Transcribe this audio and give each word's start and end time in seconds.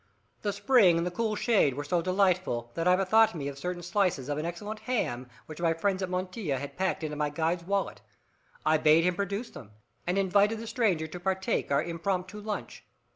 The 0.41 0.51
spring 0.51 0.97
and 0.97 1.05
the 1.05 1.11
cool 1.11 1.35
shade 1.35 1.75
were 1.75 1.83
so 1.83 2.01
delightful 2.01 2.71
that 2.73 2.87
I 2.87 2.95
bethought 2.95 3.35
me 3.35 3.47
of 3.47 3.59
certain 3.59 3.83
slices 3.83 4.29
of 4.29 4.39
an 4.39 4.47
excellent 4.47 4.79
ham, 4.79 5.29
which 5.45 5.61
my 5.61 5.75
friends 5.75 6.01
at 6.01 6.09
Montilla 6.09 6.57
had 6.57 6.75
packed 6.75 7.03
into 7.03 7.15
my 7.15 7.29
guide's 7.29 7.65
wallet. 7.65 8.01
I 8.65 8.79
bade 8.79 9.03
him 9.03 9.13
produce 9.15 9.51
them, 9.51 9.73
and 10.07 10.17
invited 10.17 10.57
the 10.57 10.65
stranger 10.65 11.05
to 11.05 11.35
share 11.43 11.65
our 11.75 11.83
impromptu 11.83 12.39
lunch. 12.41 12.83